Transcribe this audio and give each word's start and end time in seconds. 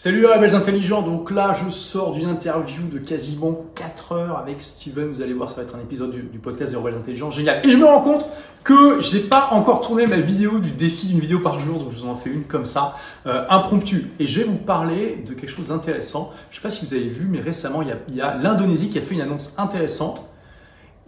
Salut 0.00 0.20
les 0.20 0.26
rebelles 0.28 0.54
intelligents, 0.54 1.02
donc 1.02 1.32
là 1.32 1.56
je 1.60 1.70
sors 1.70 2.12
d'une 2.12 2.28
interview 2.28 2.84
de 2.86 2.98
quasiment 2.98 3.64
4 3.74 4.12
heures 4.12 4.38
avec 4.38 4.62
Steven, 4.62 5.08
vous 5.08 5.22
allez 5.22 5.32
voir 5.32 5.50
ça 5.50 5.56
va 5.56 5.62
être 5.64 5.74
un 5.74 5.80
épisode 5.80 6.12
du, 6.12 6.38
podcast 6.38 6.70
des 6.70 6.78
rebelles 6.78 6.94
intelligents, 6.94 7.32
génial. 7.32 7.66
Et 7.66 7.68
je 7.68 7.76
me 7.76 7.84
rends 7.84 8.00
compte 8.00 8.30
que 8.62 9.00
j'ai 9.00 9.18
pas 9.18 9.48
encore 9.50 9.80
tourné 9.80 10.06
ma 10.06 10.18
vidéo 10.18 10.60
du 10.60 10.70
défi 10.70 11.08
d'une 11.08 11.18
vidéo 11.18 11.40
par 11.40 11.58
jour, 11.58 11.80
donc 11.80 11.90
je 11.90 11.96
vous 11.96 12.06
en 12.06 12.14
fais 12.14 12.30
une 12.30 12.44
comme 12.44 12.64
ça, 12.64 12.94
euh, 13.26 13.44
impromptue. 13.50 14.06
Et 14.20 14.28
je 14.28 14.38
vais 14.38 14.46
vous 14.46 14.54
parler 14.54 15.24
de 15.26 15.34
quelque 15.34 15.50
chose 15.50 15.66
d'intéressant, 15.66 16.32
je 16.52 16.58
sais 16.58 16.62
pas 16.62 16.70
si 16.70 16.86
vous 16.86 16.94
avez 16.94 17.08
vu, 17.08 17.26
mais 17.28 17.40
récemment 17.40 17.82
il 17.82 17.88
y 17.88 17.90
a, 17.90 17.96
il 18.08 18.14
y 18.14 18.20
a 18.20 18.36
l'Indonésie 18.36 18.90
qui 18.90 18.98
a 18.98 19.02
fait 19.02 19.16
une 19.16 19.22
annonce 19.22 19.56
intéressante 19.58 20.27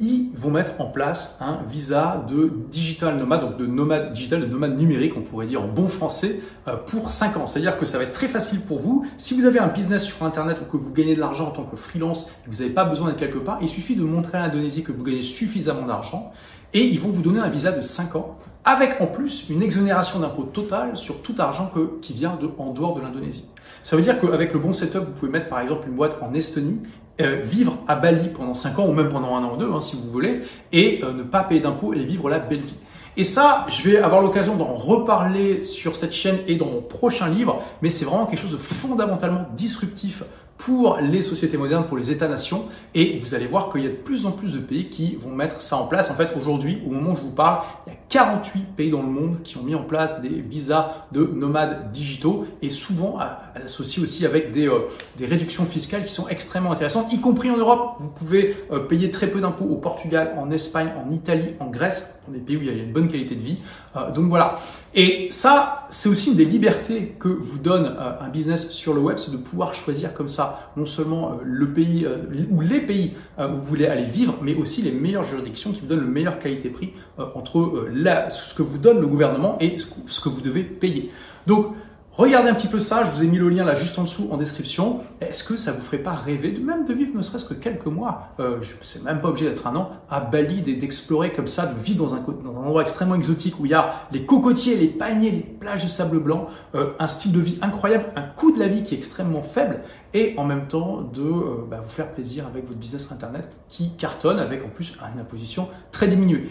ils 0.00 0.30
vont 0.34 0.50
mettre 0.50 0.80
en 0.80 0.86
place 0.86 1.36
un 1.40 1.60
visa 1.68 2.24
de 2.26 2.50
digital 2.70 3.18
nomade, 3.18 3.42
donc 3.42 3.58
de 3.58 3.66
nomade 3.66 4.12
digital, 4.12 4.40
de 4.40 4.46
nomade 4.46 4.78
numérique, 4.78 5.12
on 5.16 5.20
pourrait 5.20 5.46
dire 5.46 5.62
en 5.62 5.68
bon 5.68 5.88
français, 5.88 6.40
euh, 6.68 6.76
pour 6.76 7.10
5 7.10 7.36
ans. 7.36 7.46
C'est-à-dire 7.46 7.78
que 7.78 7.84
ça 7.84 7.98
va 7.98 8.04
être 8.04 8.12
très 8.12 8.26
facile 8.26 8.62
pour 8.62 8.78
vous. 8.78 9.06
Si 9.18 9.34
vous 9.34 9.44
avez 9.44 9.58
un 9.58 9.68
business 9.68 10.04
sur 10.04 10.24
Internet 10.24 10.58
ou 10.62 10.64
que 10.64 10.78
vous 10.78 10.92
gagnez 10.92 11.14
de 11.14 11.20
l'argent 11.20 11.48
en 11.48 11.50
tant 11.52 11.64
que 11.64 11.76
freelance 11.76 12.30
et 12.30 12.48
que 12.48 12.54
vous 12.54 12.62
n'avez 12.62 12.72
pas 12.72 12.84
besoin 12.84 13.08
d'être 13.08 13.18
quelque 13.18 13.38
part, 13.38 13.58
il 13.60 13.68
suffit 13.68 13.94
de 13.94 14.02
montrer 14.02 14.38
à 14.38 14.46
l'Indonésie 14.46 14.82
que 14.82 14.92
vous 14.92 15.04
gagnez 15.04 15.22
suffisamment 15.22 15.86
d'argent 15.86 16.32
et 16.72 16.86
ils 16.86 16.98
vont 16.98 17.10
vous 17.10 17.22
donner 17.22 17.40
un 17.40 17.48
visa 17.48 17.70
de 17.70 17.82
5 17.82 18.16
ans 18.16 18.38
avec 18.64 19.00
en 19.00 19.06
plus 19.06 19.48
une 19.50 19.62
exonération 19.62 20.20
d'impôt 20.20 20.44
totale 20.44 20.96
sur 20.96 21.22
tout 21.22 21.34
argent 21.38 21.70
qui 22.00 22.12
vient 22.12 22.38
en 22.58 22.72
dehors 22.72 22.94
de 22.94 23.00
l'Indonésie. 23.00 23.50
Ça 23.82 23.96
veut 23.96 24.02
dire 24.02 24.20
qu'avec 24.20 24.52
le 24.52 24.58
bon 24.58 24.72
setup, 24.72 25.00
vous 25.00 25.12
pouvez 25.12 25.32
mettre 25.32 25.48
par 25.48 25.60
exemple 25.60 25.88
une 25.88 25.94
boîte 25.94 26.18
en 26.22 26.34
Estonie 26.34 26.82
euh, 27.22 27.40
vivre 27.42 27.78
à 27.88 27.96
Bali 27.96 28.28
pendant 28.28 28.54
5 28.54 28.78
ans 28.78 28.86
ou 28.86 28.92
même 28.92 29.10
pendant 29.10 29.36
un 29.36 29.44
an 29.44 29.54
ou 29.54 29.56
deux 29.56 29.70
hein, 29.70 29.80
si 29.80 29.96
vous 29.96 30.10
voulez 30.10 30.42
et 30.72 31.00
euh, 31.02 31.12
ne 31.12 31.22
pas 31.22 31.44
payer 31.44 31.60
d'impôts 31.60 31.94
et 31.94 31.98
vivre 32.00 32.28
la 32.28 32.38
belle 32.38 32.60
vie. 32.60 32.76
Et 33.16 33.24
ça, 33.24 33.66
je 33.68 33.88
vais 33.88 33.98
avoir 33.98 34.22
l'occasion 34.22 34.56
d'en 34.56 34.72
reparler 34.72 35.62
sur 35.62 35.96
cette 35.96 36.12
chaîne 36.12 36.38
et 36.46 36.56
dans 36.56 36.66
mon 36.66 36.80
prochain 36.80 37.28
livre, 37.28 37.62
mais 37.82 37.90
c'est 37.90 38.04
vraiment 38.04 38.26
quelque 38.26 38.40
chose 38.40 38.52
de 38.52 38.56
fondamentalement 38.56 39.46
disruptif 39.56 40.22
pour 40.60 40.98
les 40.98 41.22
sociétés 41.22 41.56
modernes, 41.56 41.86
pour 41.86 41.96
les 41.96 42.10
États-nations. 42.10 42.66
Et 42.94 43.18
vous 43.18 43.34
allez 43.34 43.46
voir 43.46 43.72
qu'il 43.72 43.82
y 43.82 43.86
a 43.86 43.90
de 43.90 43.94
plus 43.94 44.26
en 44.26 44.30
plus 44.30 44.52
de 44.52 44.58
pays 44.58 44.88
qui 44.90 45.16
vont 45.16 45.30
mettre 45.30 45.62
ça 45.62 45.76
en 45.76 45.86
place. 45.86 46.10
En 46.10 46.14
fait, 46.14 46.28
aujourd'hui, 46.36 46.82
au 46.86 46.90
moment 46.90 47.12
où 47.12 47.16
je 47.16 47.22
vous 47.22 47.34
parle, 47.34 47.64
il 47.86 47.92
y 47.92 47.96
a 47.96 47.98
48 48.10 48.74
pays 48.76 48.90
dans 48.90 49.02
le 49.02 49.08
monde 49.08 49.40
qui 49.44 49.56
ont 49.56 49.62
mis 49.62 49.76
en 49.76 49.84
place 49.84 50.20
des 50.20 50.28
visas 50.28 51.06
de 51.12 51.24
nomades 51.24 51.92
digitaux 51.92 52.44
et 52.60 52.68
souvent 52.68 53.18
associés 53.54 54.02
aussi 54.02 54.26
avec 54.26 54.50
des, 54.50 54.68
euh, 54.68 54.88
des 55.16 55.26
réductions 55.26 55.64
fiscales 55.64 56.04
qui 56.04 56.12
sont 56.12 56.26
extrêmement 56.26 56.72
intéressantes, 56.72 57.12
y 57.12 57.20
compris 57.20 57.50
en 57.50 57.56
Europe. 57.56 57.96
Vous 58.00 58.08
pouvez 58.08 58.56
euh, 58.72 58.80
payer 58.80 59.10
très 59.12 59.28
peu 59.28 59.40
d'impôts 59.40 59.66
au 59.66 59.76
Portugal, 59.76 60.34
en 60.38 60.50
Espagne, 60.50 60.88
en 61.04 61.08
Italie, 61.10 61.54
en 61.60 61.70
Grèce, 61.70 62.20
dans 62.26 62.34
des 62.34 62.40
pays 62.40 62.56
où 62.56 62.62
il 62.62 62.66
y 62.66 62.70
a 62.70 62.72
une 62.72 62.92
bonne 62.92 63.06
qualité 63.06 63.36
de 63.36 63.42
vie. 63.42 63.58
Euh, 63.94 64.10
donc 64.10 64.26
voilà. 64.26 64.58
Et 64.92 65.28
ça, 65.30 65.86
c'est 65.90 66.08
aussi 66.08 66.30
une 66.30 66.36
des 66.36 66.44
libertés 66.44 67.14
que 67.20 67.28
vous 67.28 67.58
donne 67.58 67.96
un 68.20 68.28
business 68.28 68.70
sur 68.70 68.92
le 68.92 69.00
web, 69.00 69.18
c'est 69.18 69.30
de 69.30 69.36
pouvoir 69.36 69.72
choisir 69.72 70.14
comme 70.14 70.28
ça 70.28 70.72
non 70.76 70.84
seulement 70.84 71.38
le 71.44 71.72
pays 71.72 72.04
ou 72.50 72.60
les 72.60 72.80
pays 72.80 73.14
où 73.38 73.52
vous 73.52 73.64
voulez 73.64 73.86
aller 73.86 74.04
vivre, 74.04 74.36
mais 74.42 74.56
aussi 74.56 74.82
les 74.82 74.90
meilleures 74.90 75.22
juridictions 75.22 75.70
qui 75.70 75.82
vous 75.82 75.86
donnent 75.86 76.00
le 76.00 76.06
meilleur 76.06 76.40
qualité-prix 76.40 76.92
entre 77.36 77.86
ce 78.30 78.54
que 78.54 78.62
vous 78.62 78.78
donne 78.78 79.00
le 79.00 79.06
gouvernement 79.06 79.56
et 79.60 79.76
ce 80.06 80.20
que 80.20 80.28
vous 80.28 80.40
devez 80.40 80.62
payer. 80.62 81.10
Donc, 81.46 81.74
Regardez 82.20 82.50
un 82.50 82.54
petit 82.54 82.66
peu 82.66 82.80
ça, 82.80 83.04
je 83.04 83.10
vous 83.12 83.22
ai 83.24 83.28
mis 83.28 83.38
le 83.38 83.48
lien 83.48 83.64
là 83.64 83.74
juste 83.74 83.98
en 83.98 84.02
dessous 84.02 84.28
en 84.32 84.36
description. 84.36 85.00
Est-ce 85.20 85.44
que 85.44 85.56
ça 85.56 85.72
vous 85.72 85.80
ferait 85.80 86.02
pas 86.02 86.12
rêver 86.12 86.50
de 86.50 86.60
même 86.60 86.84
de 86.84 86.92
vivre 86.92 87.16
ne 87.16 87.22
serait-ce 87.22 87.46
que 87.46 87.54
quelques 87.54 87.86
mois 87.86 88.34
euh, 88.40 88.58
C'est 88.82 89.04
même 89.04 89.20
pas 89.20 89.28
obligé 89.28 89.48
d'être 89.48 89.66
un 89.68 89.76
an 89.76 89.92
à 90.10 90.20
Bali 90.20 90.62
et 90.66 90.74
d'explorer 90.74 91.32
comme 91.32 91.46
ça, 91.46 91.66
de 91.66 91.80
vivre 91.80 92.04
dans 92.04 92.14
un, 92.14 92.18
endroit 92.18 92.82
extrêmement 92.82 93.14
exotique 93.14 93.60
où 93.60 93.64
il 93.64 93.70
y 93.70 93.74
a 93.74 93.94
les 94.12 94.26
cocotiers, 94.26 94.76
les 94.76 94.88
palmiers, 94.88 95.30
les 95.30 95.40
plages 95.40 95.84
de 95.84 95.88
sable 95.88 96.18
blanc, 96.18 96.48
euh, 96.74 96.92
un 96.98 97.08
style 97.08 97.32
de 97.32 97.40
vie 97.40 97.58
incroyable, 97.62 98.06
un 98.16 98.22
coût 98.22 98.52
de 98.52 98.58
la 98.58 98.66
vie 98.66 98.82
qui 98.82 98.94
est 98.94 98.98
extrêmement 98.98 99.42
faible 99.42 99.80
et 100.12 100.34
en 100.36 100.44
même 100.44 100.66
temps 100.66 101.00
de 101.00 101.22
euh, 101.22 101.64
bah, 101.70 101.80
vous 101.82 101.90
faire 101.90 102.12
plaisir 102.12 102.46
avec 102.46 102.66
votre 102.66 102.78
business 102.78 103.10
internet 103.12 103.48
qui 103.68 103.92
cartonne 103.96 104.40
avec 104.40 104.64
en 104.64 104.68
plus 104.68 104.94
une 105.14 105.20
imposition 105.20 105.68
très 105.92 106.08
diminuée. 106.08 106.50